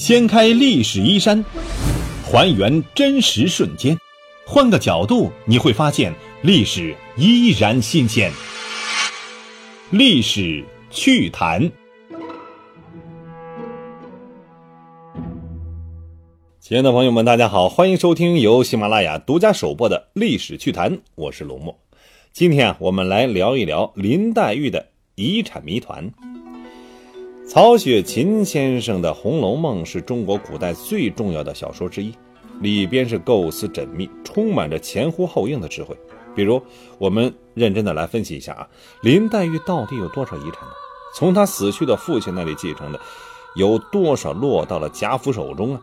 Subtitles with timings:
[0.00, 1.44] 掀开历史衣衫，
[2.24, 3.98] 还原真实瞬间，
[4.46, 6.10] 换个角度你会发现
[6.40, 8.32] 历史依然新鲜。
[9.90, 11.70] 历史趣谈，
[16.58, 21.78] 亲爱的朋友们，大家好，欢迎收听由喜马拉雅独家首播的《历史趣谈》，我是龙墨。
[22.32, 26.10] 今天啊，我们来聊一聊林黛玉的遗产谜团。
[27.50, 32.14] 曹雪芹先生的《红楼梦》是中国古代最重要的小说之一，
[32.60, 35.96] 里边是构思缜密，充满着前呼后应的智慧。
[36.32, 36.62] 比如，
[36.96, 38.68] 我们认真的来分析一下啊，
[39.02, 40.72] 林黛玉到底有多少遗产呢？
[41.16, 43.00] 从她死去的父亲那里继承的，
[43.56, 45.82] 有多少落到了贾府手中啊？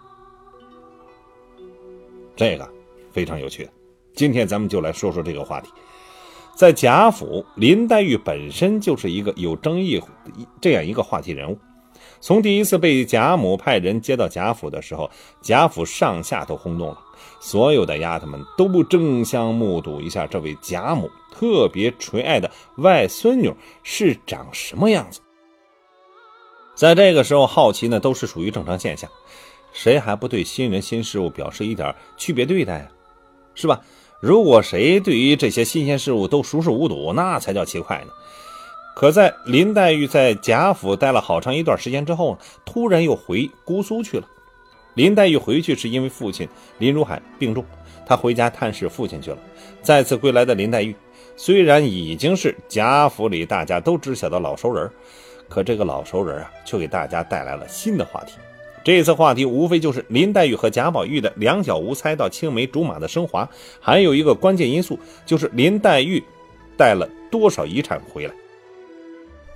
[2.34, 2.66] 这个
[3.12, 3.70] 非常有趣。
[4.14, 5.70] 今天咱们就来说说这个话题。
[6.58, 10.02] 在贾府，林黛玉本身就是一个有争议
[10.60, 11.60] 这样一个话题人物。
[12.20, 15.08] 从第一次被贾母派人接到贾府的时候，
[15.40, 16.98] 贾府上下都轰动了，
[17.40, 25.20] 所有的丫头们都争相目睹一下这位贾母特别垂爱的外孙女是长什么样子。
[26.74, 29.08] 在这个时候，好奇呢都是属于正常现象，
[29.74, 32.88] 谁还不对新人新事物表示一点区别对待啊？
[33.54, 33.80] 是吧？
[34.20, 38.12] 如果谁对于这些新鲜事物都熟视无睹，那才叫奇怪呢。
[38.96, 44.28] 可在林黛玉在贾府待了好长一段时间之后，突然又回姑苏去了。
[44.96, 47.64] 林黛玉回去是因为父亲林如海病重，
[48.08, 49.38] 她回家探视父亲去了。
[49.84, 50.96] 再次归来的林黛玉，
[51.36, 54.90] 虽然已经是贾府里大家都知晓的老熟人，
[55.48, 58.34] 可这个老熟人啊，却给大家带来了新的话题。
[58.88, 63.46] 这次话题无非就是林黛玉和贾宝玉的两小无猜到青梅竹马的升华，
[63.82, 66.24] 还有一个关键因素就是林黛玉
[66.78, 68.34] 带了多少遗产回来。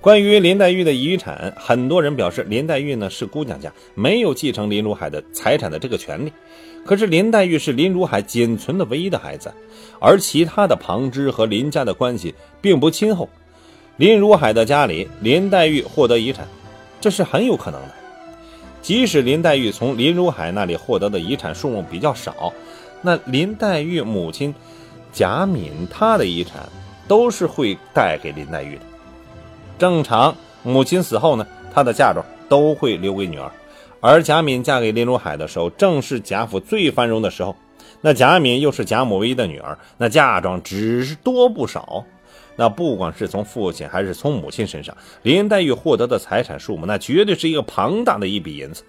[0.02, 6.30] 关于林黛玉的遗产，很多人表示林黛玉呢是姑娘家，没有继承林如海的财产的这个权利。
[6.84, 9.50] 可是林黛玉是林如海仅存的唯一的孩子，
[9.98, 13.26] 而其他的旁支和林家的关系并不亲厚。
[13.96, 16.46] 林如海的家里，林黛玉获得遗产，
[17.00, 18.01] 这是很有可能的。
[18.82, 22.52] 即使林黛玉从林如海那里获得的遗产数目比较少，
[23.00, 24.52] 那林黛玉母亲
[25.12, 26.68] 贾敏她的遗产
[27.06, 28.82] 都是会带给林黛玉的。
[29.78, 33.50] 正常，母亲死后呢，她的嫁妆都会留给女儿。
[34.00, 37.54] 而贾敏嫁给林如海的时候，正是贾府最繁荣的时候。
[38.00, 42.04] 那贾敏又是贾母唯一的女儿，那嫁妆只是多不少。
[42.56, 48.82] 那不管是从父亲还是从母亲身上，林黛玉获得的财产数目，那绝对是一个庞大的一笔银子。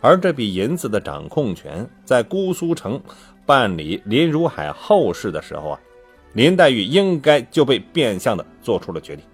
[0.00, 3.00] 而这笔银子的掌控权，在姑苏城
[3.46, 5.80] 办理林如海后事的时候啊，
[6.32, 9.24] 林黛玉应该就被变相的做出了决定。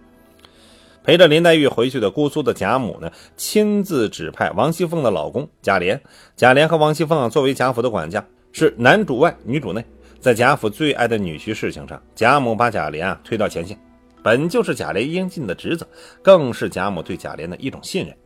[1.02, 5.98] 陪着林黛玉回去的姑苏的贾母呢，亲自指派王熙凤的老公贾琏。
[6.36, 9.82] 贾琏和王熙凤啊作为贾府的管家，是男主外女主内。
[10.20, 13.78] 在贾府最爱的女婿事情上，贾母把贾琏啊推到前线，
[14.22, 15.86] 本就是贾琏应尽的职责，
[16.22, 18.16] 更是贾母对贾琏的一种信任。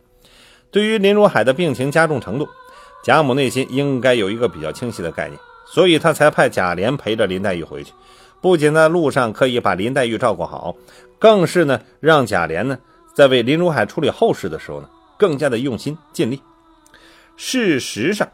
[0.71, 2.49] 对于林如海的病情加重程度，
[3.05, 7.93] 贾母内心应该有一个比较清晰的概念，所以她才派贾琏陪着林黛玉回去，
[8.41, 10.75] 不仅在路上可以把林黛玉照顾好，
[11.19, 12.79] 更是呢让贾琏呢
[13.15, 14.89] 在为林如海处理后事的时候呢
[15.19, 16.41] 更加的用心尽力。
[17.37, 18.27] 事实上，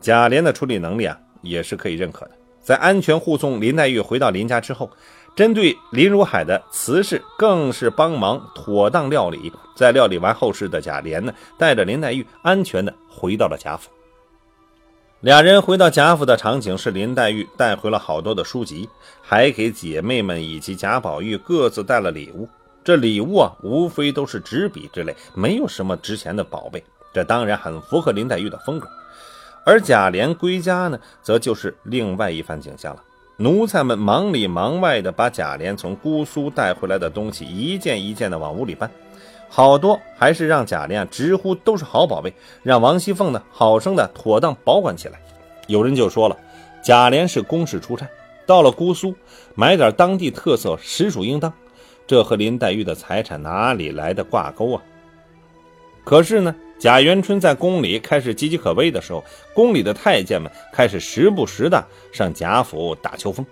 [0.00, 2.30] 贾琏的处理能力啊也是可以认可的。
[2.64, 4.90] 在安全护送林黛玉回到林家之后，
[5.36, 9.52] 针对林如海的辞事，更是帮忙妥当料理。
[9.76, 13.90] 在料理完后事的贾琏呢，带着林黛玉安全的回到了贾府。
[15.20, 18.88] 俩人回到贾府的场景是林黛玉带回了好多的书籍，
[19.22, 22.48] 还给姐妹们以及贾宝玉各自带了礼物。
[22.84, 26.84] 这礼物啊，无非都是纸笔之类，没有什么值钱的宝贝。
[27.12, 28.88] 这当然很符合林黛玉的风格。
[29.64, 33.02] 而贾琏归家呢，则就是另外一番景象了。
[33.36, 38.88] 奴才们忙里忙外的把贾琏从姑苏带回来的东西一件一件的往屋里搬，
[39.48, 42.32] 好多还是让贾琏直呼都是好宝贝，
[42.62, 45.18] 让王熙凤呢好生的妥当保管起来。
[45.66, 46.36] 有人就说了，
[46.82, 48.06] 贾琏是公事出差，
[48.46, 49.14] 到了姑苏
[49.54, 51.52] 买点当地特色，实属应当。
[52.06, 54.82] 这和林黛玉的财产哪里来的挂钩啊？
[56.04, 56.54] 可是呢？
[56.84, 61.82] 贾元春在宫里开始岌岌可危的时候，宫里的太监们开始时不时的
[62.12, 63.46] 上贾府打秋风。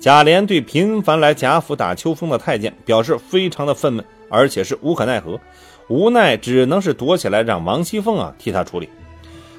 [0.00, 5.38] 贾琏对频繁来贾府打秋风的太监表示非常的愤懑，而且是无可奈何，
[5.86, 8.88] 无奈只能是躲起来让王熙凤啊替他处理。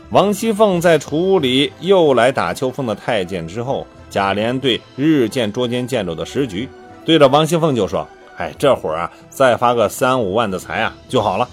[0.09, 6.67] 王熙凤在处理又来打秋风的太监之后，贾琏对日渐捉襟见肘的时局，
[7.05, 8.05] 对着王熙凤就说
[8.35, 11.47] ：“哎，这会儿啊，再发个三五万的财啊就好了。”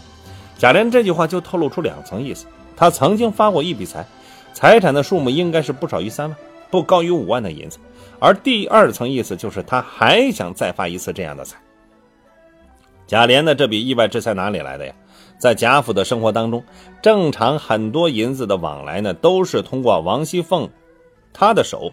[0.58, 2.46] 贾琏这句话就透露出两层意思：
[2.76, 4.04] 他曾经发过一笔财，
[4.52, 6.36] 财产的数目应该是不少于三万，
[6.68, 7.78] 不高于五万的银子。
[8.18, 11.56] 而第二层意思就是他还想再发一次这样的财。
[13.06, 14.92] 贾琏的这笔意外之财哪里来的呀？
[15.38, 16.64] 在贾府的生活当中，
[17.00, 20.68] 正常很多银子的往来呢，都是通过王熙凤
[21.32, 21.92] 她的手。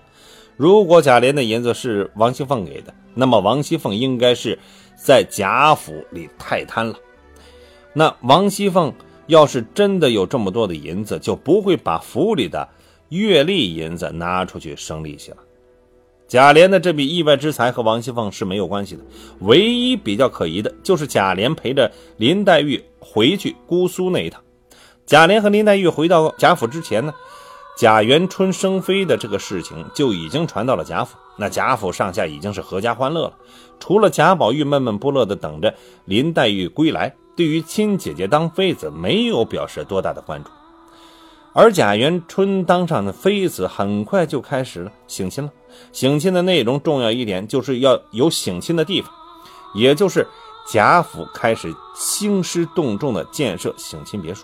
[0.58, 4.58] 如果贾琏的银子是王熙凤给的，那么王熙凤应该是
[4.96, 6.96] 在贾府里太贪了。
[7.98, 8.94] 那王熙凤
[9.28, 12.68] 要是真的有这么多的银子，就不会把府里的
[13.08, 15.38] 月例银子拿出去生利息了。
[16.28, 19.04] 贾琏的这笔意外之财和王熙凤是没有关系的，
[19.40, 24.42] 唯一比较可疑的就是贾琏陪着林黛玉回去姑苏那一趟。
[25.06, 27.14] 贾琏和林黛玉回到贾府之前呢，
[27.78, 33.34] 贾元春生妃的这个事情就已经传到了贾府，那贾府上下已经是阖家欢乐了。
[33.80, 35.74] 除了贾宝玉闷闷不乐的等着
[36.06, 40.50] 林黛玉归来，对于亲姐姐当妃子没有表示多大的关注。
[41.54, 45.50] 而贾元春当上的妃子，很快就开始了省亲了。
[45.94, 49.10] 省亲的内容重要一点，就是要有省亲的地方，
[49.74, 50.28] 也就是
[50.68, 54.44] 贾府开始兴师动众的建设省亲别墅。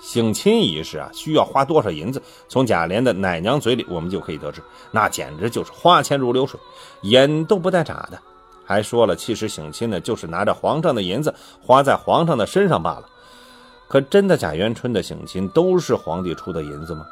[0.00, 2.20] 省亲仪式啊，需要花多少银子？
[2.48, 4.60] 从贾琏的奶娘嘴里，我们就可以得知，
[4.90, 6.58] 那简直就是花钱如流水，
[7.02, 8.20] 眼都不带眨的。
[8.64, 13.04] 还说了，其实省亲呢，就是拿着皇上的银子花在皇上的身上罢了。
[13.88, 17.06] 可真的贾元春的省亲都是皇帝出的银子吗？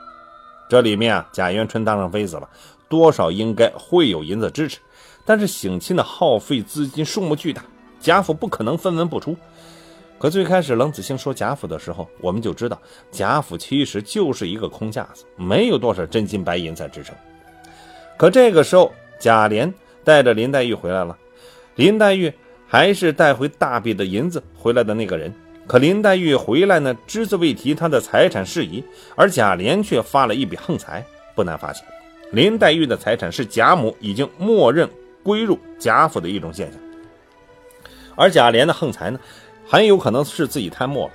[0.68, 2.48] 这里面啊，贾元春当上妃子了，
[2.88, 4.78] 多少应该会有银子支持。
[5.24, 7.62] 但是省亲的耗费资金数目巨大，
[8.00, 9.36] 贾府不可能分文不出。
[10.18, 17.14] 可最开始冷子兴说贾府的时候，我们就知道贾府其实就是一个空架子，没有多少真金白银在支撑。
[18.16, 19.72] 可这个时候，贾琏
[20.02, 21.16] 带着林黛玉回来了，
[21.74, 22.32] 林黛玉
[22.66, 25.32] 还是带回大笔的银子回来的那个人。
[25.66, 28.82] 可林黛玉回来呢，只字未提她的财产事宜，
[29.14, 31.04] 而贾琏却发了一笔横财。
[31.34, 31.82] 不难发现，
[32.32, 34.86] 林黛玉的财产是贾母已经默认
[35.22, 36.80] 归入贾府的一种现象。
[38.16, 39.18] 而贾琏的横财呢，
[39.66, 41.12] 很有可能是自己贪墨了，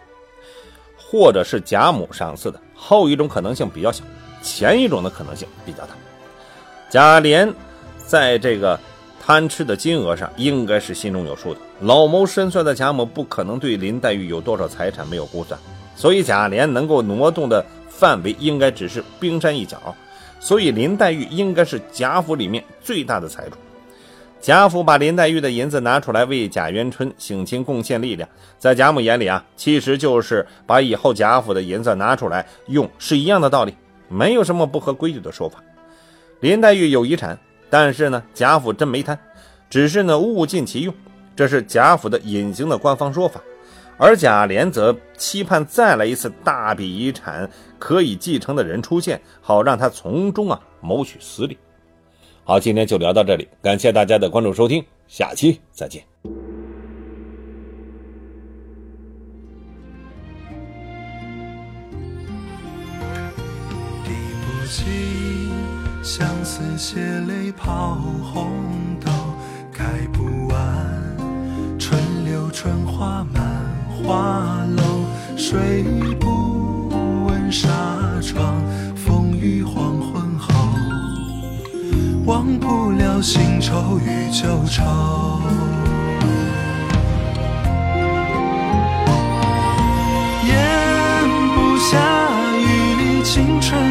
[0.97, 2.59] 或者是贾母赏赐的。
[2.73, 4.03] 后一种可能性比较小，
[4.41, 5.89] 前一种的可能性比较大。
[6.89, 7.53] 贾琏
[7.97, 8.79] 在这个。
[9.27, 11.59] 贪吃的金额上应该是心中有数的。
[11.81, 15.59] 老谋深算的贾母不可能对林黛玉有多少财产没有估算，
[15.97, 19.93] 所以贾琏能够挪动的范围应该只是冰山一角。
[20.39, 23.57] 所以林黛玉应该是贾府里面最大的财主。
[24.39, 33.75] 贾府把林黛玉的银子拿出来为贾元春省亲贡献力量，在贾母眼里啊，其实就是把以后贾府的银子拿出来用是一样的道理，
[34.07, 35.61] 没有什么不合规矩的说法。
[36.39, 37.37] 林黛玉有遗产。
[37.69, 39.17] 但是呢，贾府真没贪，
[39.69, 40.93] 只是呢物尽其用，
[41.35, 43.41] 这是贾府的隐形的官方说法。
[43.97, 47.49] 而贾琏则期盼再来一次大笔遗产
[47.79, 51.57] 可以继承的人出现，好让他从中啊谋取私利。
[52.43, 56.03] 好，今天就聊到这里，感谢大家的关注收听，下期再见。
[64.05, 65.36] 不起。
[66.07, 68.49] 相思血泪抛红
[69.03, 69.11] 豆，
[69.73, 69.83] 开
[70.13, 70.57] 不完
[71.77, 73.43] 春柳春花满
[73.89, 75.03] 花楼。
[75.35, 75.83] 睡
[76.17, 76.87] 不
[77.27, 77.67] 稳纱
[78.21, 78.55] 窗
[78.95, 80.53] 风雨黄昏后，
[82.25, 84.81] 忘不了新愁与旧愁。
[90.47, 91.99] 咽不下
[92.55, 93.86] 雨里青春。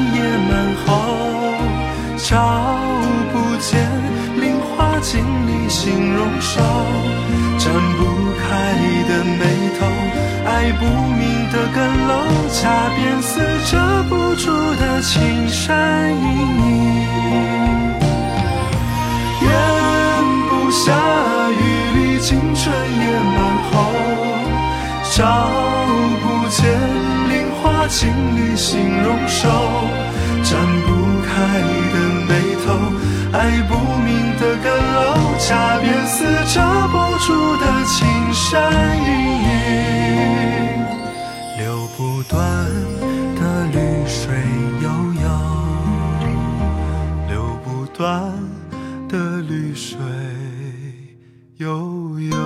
[2.28, 2.35] 找
[3.33, 3.88] 不见
[4.40, 6.61] 菱花镜里形容瘦，
[7.56, 8.02] 展不
[8.35, 8.75] 开
[9.06, 9.47] 的眉
[9.78, 9.87] 头，
[10.45, 11.78] 爱不明的更
[12.09, 12.12] 楼，
[12.50, 13.38] 恰便似
[13.71, 13.78] 遮
[14.09, 16.66] 不住的青山隐隐。
[19.42, 19.49] 咽
[20.50, 20.92] 不下
[21.52, 21.62] 雨
[21.95, 23.37] 里青春野满
[23.71, 23.73] 喉，
[25.12, 25.14] 找
[26.25, 26.59] 不见
[27.28, 29.49] 菱花镜里形容瘦，
[36.18, 39.08] 似遮不住的青山隐
[39.42, 39.49] 隐，
[41.58, 42.40] 流不断
[43.35, 44.32] 的绿水
[44.80, 44.88] 悠
[45.23, 45.28] 悠，
[47.28, 48.32] 流不断
[49.06, 49.99] 的绿水
[51.58, 52.45] 悠悠。